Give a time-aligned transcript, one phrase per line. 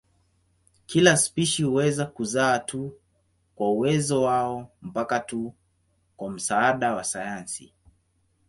[0.85, 2.93] Kila spishi huweza kuzaa tu
[3.55, 5.53] kwa uwezo wao mpaka tu
[6.17, 7.73] kwa msaada wa sayansi.